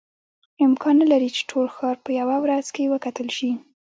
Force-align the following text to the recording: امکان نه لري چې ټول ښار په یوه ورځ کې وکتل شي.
امکان 0.65 0.95
نه 1.01 1.05
لري 1.11 1.29
چې 1.35 1.41
ټول 1.51 1.65
ښار 1.75 1.95
په 2.05 2.09
یوه 2.19 2.35
ورځ 2.43 2.65
کې 2.75 2.91
وکتل 2.93 3.27
شي. 3.37 3.51